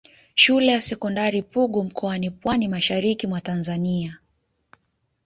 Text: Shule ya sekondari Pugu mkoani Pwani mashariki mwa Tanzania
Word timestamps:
Shule 0.35 0.65
ya 0.71 0.81
sekondari 0.81 1.41
Pugu 1.41 1.83
mkoani 1.83 2.29
Pwani 2.29 2.67
mashariki 2.67 3.27
mwa 3.27 3.41
Tanzania 3.41 4.19